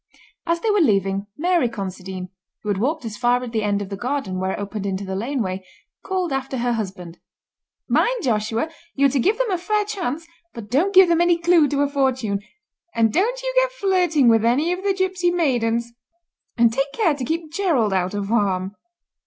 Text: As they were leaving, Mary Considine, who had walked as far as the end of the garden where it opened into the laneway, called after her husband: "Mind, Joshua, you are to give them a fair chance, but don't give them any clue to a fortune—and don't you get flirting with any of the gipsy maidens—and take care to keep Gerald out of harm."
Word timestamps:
As 0.47 0.61
they 0.61 0.71
were 0.71 0.81
leaving, 0.81 1.27
Mary 1.37 1.69
Considine, 1.69 2.29
who 2.63 2.69
had 2.69 2.79
walked 2.79 3.05
as 3.05 3.17
far 3.17 3.43
as 3.43 3.51
the 3.51 3.61
end 3.61 3.83
of 3.83 3.89
the 3.89 3.95
garden 3.95 4.39
where 4.39 4.53
it 4.53 4.59
opened 4.59 4.87
into 4.87 5.05
the 5.05 5.15
laneway, 5.15 5.63
called 6.03 6.33
after 6.33 6.57
her 6.57 6.73
husband: 6.73 7.19
"Mind, 7.87 8.23
Joshua, 8.23 8.71
you 8.95 9.05
are 9.05 9.09
to 9.09 9.19
give 9.19 9.37
them 9.37 9.51
a 9.51 9.59
fair 9.59 9.85
chance, 9.85 10.25
but 10.55 10.71
don't 10.71 10.95
give 10.95 11.07
them 11.07 11.21
any 11.21 11.37
clue 11.37 11.67
to 11.67 11.81
a 11.83 11.87
fortune—and 11.87 13.13
don't 13.13 13.43
you 13.43 13.53
get 13.61 13.71
flirting 13.71 14.27
with 14.27 14.43
any 14.43 14.71
of 14.73 14.81
the 14.83 14.95
gipsy 14.95 15.29
maidens—and 15.29 16.73
take 16.73 16.91
care 16.93 17.13
to 17.13 17.23
keep 17.23 17.51
Gerald 17.53 17.93
out 17.93 18.15
of 18.15 18.29
harm." 18.29 18.75